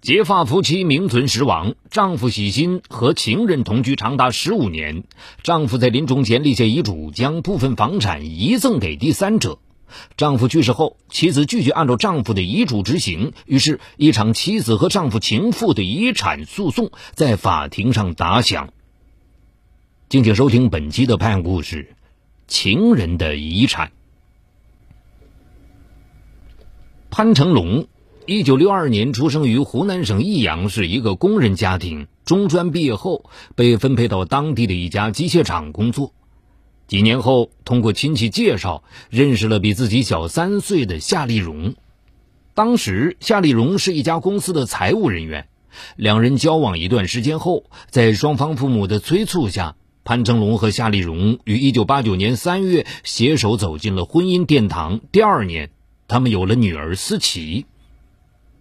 [0.00, 5.02] 结发夫妻名存实亡，丈夫喜新和情人同居长达十五年。
[5.42, 9.58] 丈夫在临终前立下遗嘱，将部分房产遗赠给第三者。
[10.16, 18.72] 丈夫去世后，妻子拒绝按照丈夫的遗嘱执行，于是，一场妻子和丈夫情妇的遗产诉讼在法庭上打响。
[20.08, 21.96] 敬请收听本期的判案故事：
[22.46, 23.90] 情人的遗产。
[27.10, 27.88] 潘成龙。
[28.30, 36.12] 一九六二年出生于湖南省益阳市一个工人家庭，中专毕业后被分配到当地的一家机械厂工作。
[36.86, 41.74] 几年后，通过亲戚介绍，认识了比自己小三岁的夏丽蓉。
[42.52, 45.48] 当时，夏丽蓉是一家公司的财务人员。
[45.96, 55.00] 两人交往一段时间后，在双方父母的催促下，潘成龙和夏丽蓉于一九八九年三月携手走进了婚姻殿堂。
[55.12, 55.70] 第二年，
[56.08, 57.64] 他们有了女儿思琪。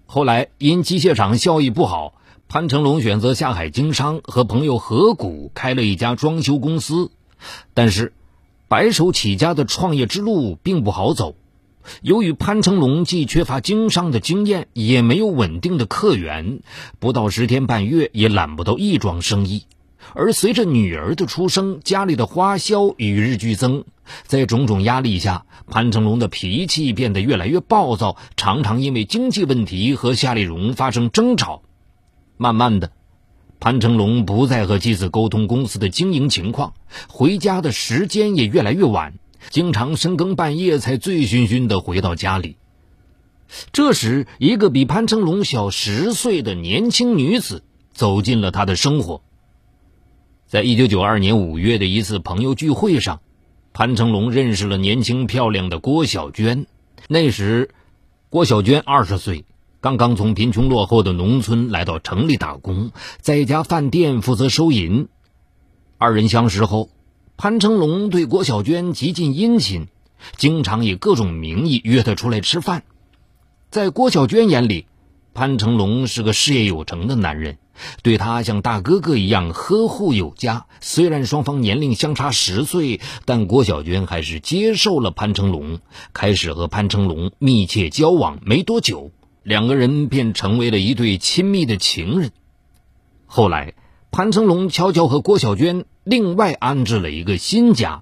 [0.10, 2.14] 后来因机械厂效益不好，
[2.48, 7.12] 潘成龙选择下海经商，和朋友合股开了一家装修公司。
[7.74, 8.14] 但是，
[8.70, 11.36] 白手起家的创业之路并不好走。
[12.02, 16.62] 由于潘成龙既缺乏经商的经验，也没有稳定的客源，
[17.00, 19.66] 不到十天半月也揽不到一桩生意。
[20.14, 23.84] 而随着女儿的出生，家里的花销与日俱增，
[24.26, 31.62] 在种种压力下，潘成龙的脾气变得越来越暴躁，常常因为经济问题和夏丽蓉发生争吵。
[32.38, 32.92] 慢慢的，
[33.60, 36.74] 潘成龙不再和妻子沟通公司的经营情况，
[37.08, 39.16] 回家的时间也越来越晚，
[39.50, 42.58] 经常深更半夜才醉醺醺的回到家里。
[43.72, 47.64] 这时，一个比潘成龙小十岁的年轻女子
[47.94, 49.22] 走进了他的生活。
[50.48, 53.20] 在一九九二年五月的一次朋友聚会上，
[53.74, 56.68] 潘成龙认识了年轻漂亮的郭小娟。
[57.10, 57.72] 那时，
[58.30, 59.44] 郭小娟二十岁，
[59.82, 65.10] 刚刚从贫穷落后的农村来到城里打工，在一家饭店负责收银。
[65.98, 66.92] 二人相识后，
[67.36, 69.88] 潘成龙对郭小娟极尽殷勤，
[70.38, 72.84] 经常以各种名义约她出来吃饭。
[73.70, 74.88] 在郭小娟眼里，
[75.38, 77.60] 潘成龙是个事业有成的男人。
[78.02, 80.66] 对他像大哥哥一样呵护有加。
[80.82, 85.78] 虽然双方年龄相差十岁，但郭小娟还是接受了潘成龙，
[86.12, 88.40] 开始和潘成龙密切交往。
[88.42, 89.12] 没多久，
[89.44, 92.32] 两个人便成为了一对亲密的情人。
[93.28, 93.76] 后来，
[94.10, 98.02] 潘成龙悄悄和郭小娟另外安置了一个新家。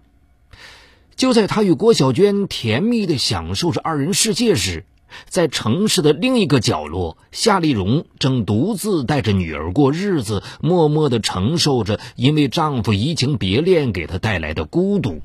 [1.17, 4.85] 就在他与郭小娟甜蜜的享受着二人世界时，
[5.27, 15.21] 在城市的另一个角落，夏丽蓉正独自带着女儿过日子，默默的承受着因为丈夫移情别恋给她带来的孤独。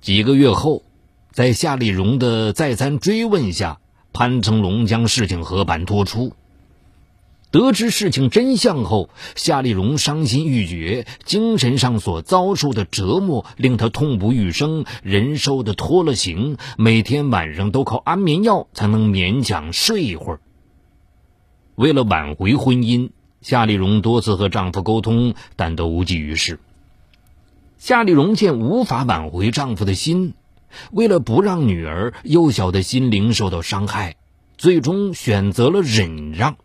[0.00, 0.82] 几个月后，
[1.32, 3.78] 在夏丽蓉的再三追问下，
[4.12, 6.32] 潘成龙将事情和盘托出。
[7.50, 20.40] 得知事情真相后，夏丽蓉伤心欲绝，精神上所遭受的折磨令她痛不欲生，人瘦的脱了形，每天晚上都靠安眠药才能勉强睡一会儿。
[21.74, 23.10] 为了挽回婚姻，
[23.42, 26.60] 夏丽蓉多次和丈夫沟通，但都无济于事。
[27.78, 30.34] 夏丽蓉见无法挽回丈夫的心，
[30.92, 34.14] 为了不让女儿幼小的心灵受到伤害，
[34.56, 36.56] 最终选择了忍让。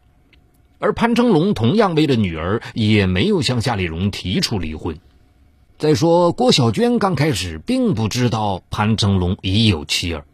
[0.86, 5.00] 而潘成龙同样为了女儿，也没有向夏丽蓉提出离婚。
[5.80, 10.26] 再说，郭小娟刚开始并不知道潘成龙已有妻儿，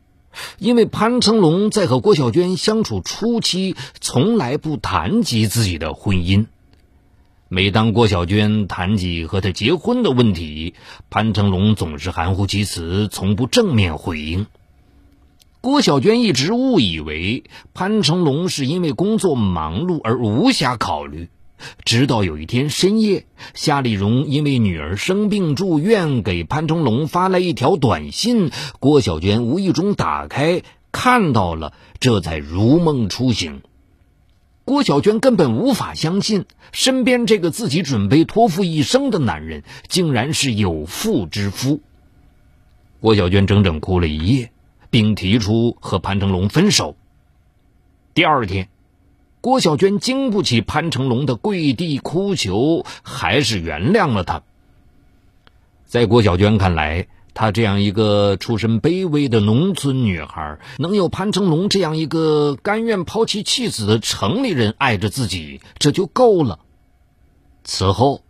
[0.57, 6.47] 因为潘成龙在和郭小娟相处初期，从来不谈及自己的婚姻。
[7.47, 10.73] 每当郭小娟谈及和他结婚的问题，
[11.09, 14.47] 潘成龙总是含糊其辞，从不正面回应。
[15.61, 17.43] 郭小娟一直误以为
[17.75, 21.29] 潘成龙是因为工作忙碌而无暇考虑，
[21.85, 28.49] 直到有一天深夜，夏丽蓉因为女儿生病住院，给潘成龙发来一条短信，
[28.79, 33.61] 郭小娟无意中打开看到了，这才如梦初醒。
[34.65, 41.81] 郭小娟根本无法相信，身边这个自己准备托付一生的男人，竟然是有妇之夫。
[42.99, 44.51] 郭小娟整整哭了一夜。
[44.91, 46.95] 并提出和潘成龙分手。
[48.13, 48.69] 第二天，
[49.41, 54.43] 郭小娟经不起潘成龙的跪地哭求，还是原谅了他。
[55.85, 66.59] 在郭小娟看来，她这样一个出身卑微的农村女孩，能有潘成龙这样一个甘愿抛弃妻子的城里人爱着自己，这就够了。
[67.63, 68.21] 此后。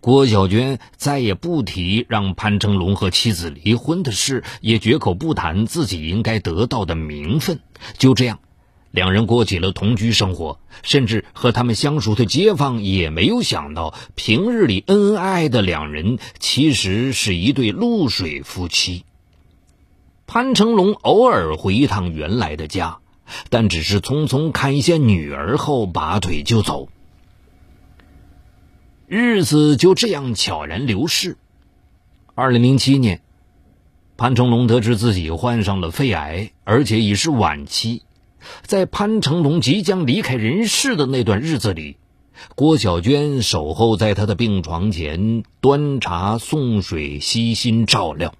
[0.00, 7.60] 郭小娟再也不提让潘成龙和妻子离婚的事，也绝口不谈自己应该得到的名分。
[7.98, 8.38] 就这样，
[8.90, 19.04] 两人过起了同居生活，甚至和他们相熟的街坊也没有想到，平日里恩恩爱爱的两人其实是一对露水夫妻。
[20.26, 22.98] 潘成龙偶尔回一趟原来的家，
[23.48, 26.88] 但只是匆匆看一下女儿后拔腿就走。
[29.12, 31.36] 日子就这样悄然流逝。
[32.36, 33.22] 二零零七年，
[34.16, 38.02] 潘成龙得知自己患上了肺癌，而且已是晚期。
[38.62, 41.96] 在潘成龙即将离开人世的那段日子里，
[42.54, 48.32] 郭小娟守候在他的病床前，端茶送水，悉心照料。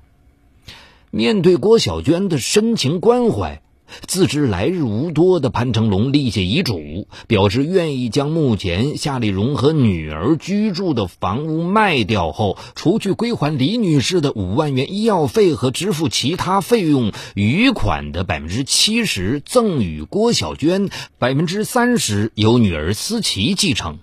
[1.10, 3.60] 面对郭小娟的深情关怀。
[4.06, 20.88] 自知来日无多的潘成龙立下遗嘱，表示愿意将目前夏丽蓉和女儿居住的房屋卖掉后，除去归还李女士的五万元医药费和支付其他费用，余款的百分之七十赠与郭小娟，
[21.18, 23.98] 百分之三十由女儿思琪继承。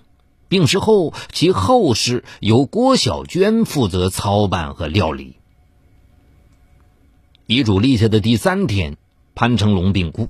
[0.49, 5.35] 病逝后，其后事由郭小娟负责操办和料理。
[7.45, 8.97] 遗嘱立下的第三天。
[9.37, 10.29] 潘成龙病故，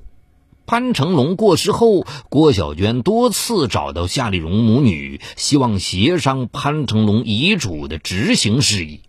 [0.65, 8.99] 潘成龙过世后，郭小娟多次找到夏丽荣母女，希望协商潘成龙遗嘱的执行事宜，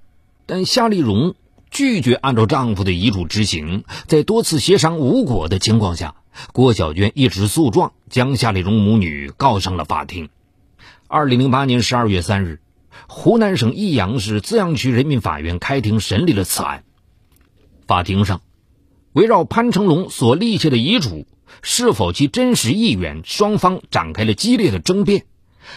[0.46, 1.34] 但夏丽荣
[1.68, 3.82] 拒绝按照丈夫的遗嘱执行。
[4.06, 6.14] 在多次协商无果的情况下，
[6.52, 10.28] 郭小娟一纸诉状将夏丽荣母女告上了法庭。
[11.08, 12.60] 二零零八年十二月三日，
[13.08, 16.84] 湖南省益阳市资阳区人民法院开庭审理了此案。
[17.88, 18.40] 法庭上。
[19.19, 21.26] 围绕潘成龙所立下的遗嘱
[21.61, 25.25] 是否其真实意愿，双方展开了激烈的争辩。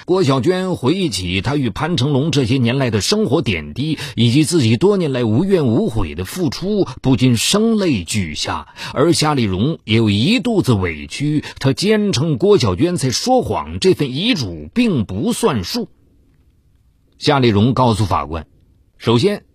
[0.05, 8.67] 郭小娟回忆起她与潘成龙这些年来的生活点滴，以及自己多年来无怨无悔的付出，不禁声泪俱下。
[8.93, 15.89] 而夏丽荣也有一肚子委屈，她坚称郭小娟在说谎，这份遗嘱并不算数。
[17.17, 18.45] 夏丽荣告诉法官
[18.99, 19.45] ：“首先。”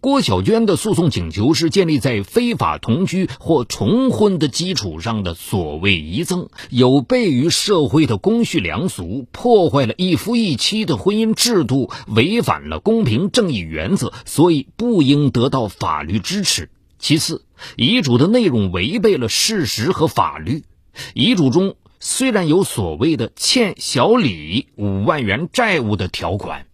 [0.00, 16.70] 郭小娟的诉讼请求是建立在非法同居或重婚的基础上的所谓遗赠，有悖于社会的公序良俗，破坏了一夫一妻的婚姻制度，违反了公平正义原则，所以不应得到法律支持。
[16.98, 17.44] 其次，
[17.76, 20.64] 遗嘱的内容违背了事实和法律。
[21.12, 26.69] 遗嘱中虽然有所谓的欠小李五万元债务的条款。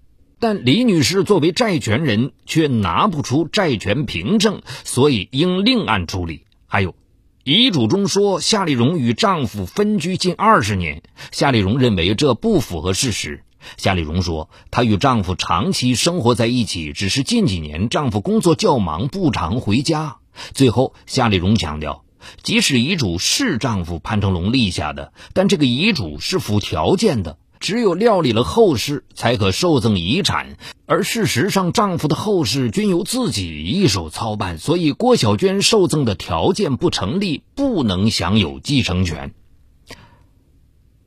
[0.46, 6.44] 但李女士作为债权人，却拿不出债权凭证，所以应另案处理。
[6.68, 6.94] 还有，
[7.42, 11.02] 遗嘱中说夏丽荣与丈夫分居近二十年，
[11.32, 13.42] 夏丽荣认为这不符合事实。
[13.76, 20.18] 夏丽荣说，她与丈夫长期生活在一起，只是近几年丈夫工作较忙，不常回家。
[20.54, 22.04] 最后，夏丽荣强调，
[22.44, 27.36] 即使遗嘱是丈夫潘成龙立下的，但这个遗嘱是附条件的。
[27.66, 30.56] 只有料理了后事，才可受赠遗产。
[30.86, 39.34] 而事实上，丈夫的后事均由自己一手操办，所以郭小娟受赠的条件不成立，不能享有继承权。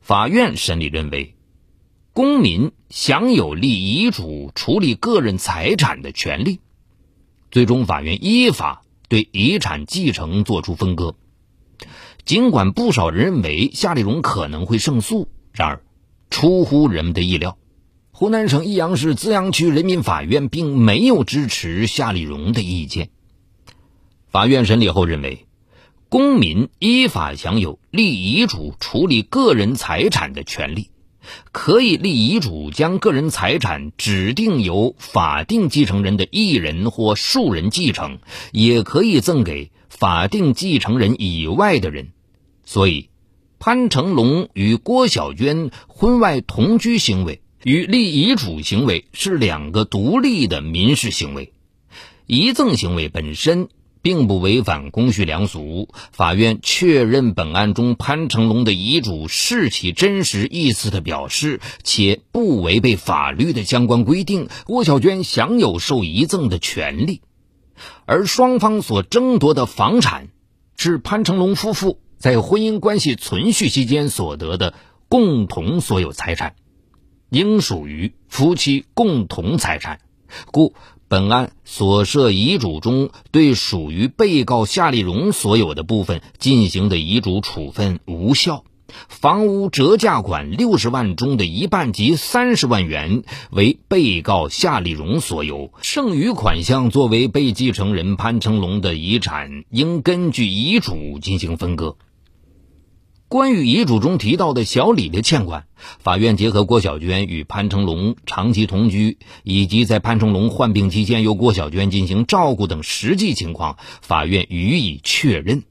[0.01, 1.37] 法院审理认为，
[2.11, 6.59] 公民享有立遗嘱、处理个人财产的权利。
[7.51, 11.15] 最终，法院依法对遗产继承作出分割。
[12.25, 15.81] 尽管不少人认为夏丽荣可能会胜诉，然而。
[16.29, 17.57] 出乎人们的意料，
[18.11, 23.09] 湖南省益阳市资阳区人民法院并没有支持夏丽荣的意见。
[24.27, 25.47] 法院审理后认为，
[26.07, 30.91] 公民依法享有立遗嘱、处理个人财产的权利，
[31.51, 38.19] 可以立遗嘱将个人财产指定由法定继承人的一人或数人继承，
[38.51, 42.09] 也可以赠给法定继承人以外的人。
[42.65, 43.09] 所以。
[43.59, 51.51] 潘成龙与郭小娟婚外同居行为与立遗嘱行为是两个独立的民事行为，
[52.25, 53.67] 遗赠行为本身
[54.01, 55.89] 并不违反公序良俗。
[56.13, 64.47] 法院确认本案中潘成龙的遗嘱是其真实意思的表示，且不违背法律的相关规定。
[64.63, 67.19] 郭小娟享有受遗赠的权利，
[68.05, 70.29] 而双方所争夺的房产
[70.77, 71.99] 是潘成龙夫妇。
[72.19, 74.73] 在婚姻关系存续期间所得的
[75.07, 76.55] 共同所有财产，
[77.29, 79.99] 应属于夫妻共同财产，
[80.51, 80.73] 故
[81.07, 88.65] 本案所涉遗嘱中对属于被告夏丽荣所有的部分进行的遗嘱处分无效。
[89.07, 101.95] 房屋折价款六十万中的一半及三十万元为被告夏丽荣所有，剩余款项作为被继承人潘成龙的遗产，应根据遗嘱进行分割。
[103.29, 105.65] 关于遗嘱中提到的小李的欠款，
[105.99, 115.61] 法院结合郭小娟与潘成龙长期同居，以及在潘成龙患病期间由郭小娟进行照顾等实际情况，法院予以确认。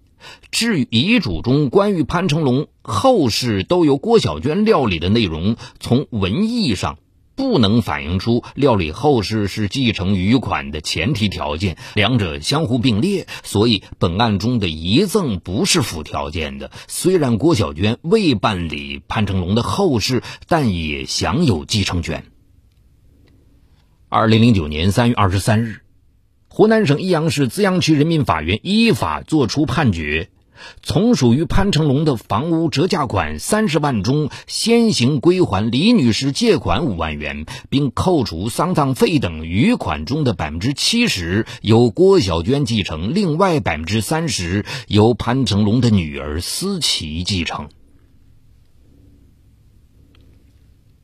[0.53, 6.99] 至于遗嘱中关于潘成龙后事都由郭小娟料理的内容，从文义上。
[7.39, 16.73] 不能反映出料理后事是继承余款的前提条件，两者相互并列，所以本案中的遗赠不是附条件的。
[16.89, 22.25] 虽然郭小娟未办理潘成龙的后事，但也享有继承权。
[24.09, 25.83] 二零零九年三月二十三日，
[26.49, 30.31] 湖南省益阳市资阳区人民法院依法作出判决。
[30.83, 47.69] 从属于潘成龙的房屋折价款三十万中，先行归还李女士借款五万元，并扣除丧葬费等余款中的百分之七十由郭小娟继承，另外百分之三十由潘成龙的女儿思琪继承。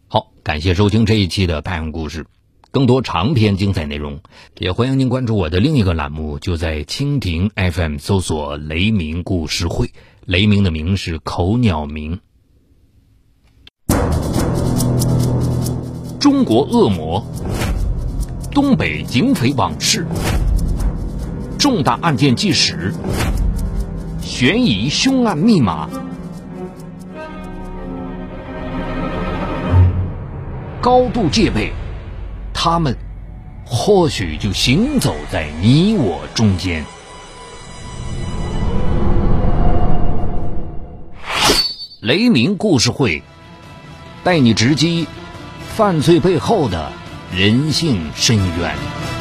[0.08, 2.26] 好，感谢收听这一期的拍案故事。
[2.74, 4.18] 更多长篇精彩内容，
[4.58, 9.92] 也欢迎您关注我的另一个栏目，就在蜻蜓 FM 搜索“雷鸣故事会”。
[10.26, 12.18] 雷鸣的鸣是口鸟鸣。
[16.18, 17.24] 中国恶魔，
[18.50, 20.04] 东北警匪往事，
[21.56, 22.92] 重大案件纪实，
[24.20, 25.88] 悬疑凶案密码，
[30.80, 31.72] 高度戒备。
[32.66, 32.96] 他们
[33.66, 36.82] 或许就行走在你我中间。
[42.00, 43.22] 雷鸣故事会
[44.22, 45.06] 带你直击
[45.76, 46.90] 犯罪背后的
[47.30, 49.13] 人性深渊。